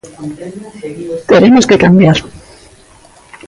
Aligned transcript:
Teremos 1.31 1.67
que 1.69 1.81
cambiar. 1.83 2.17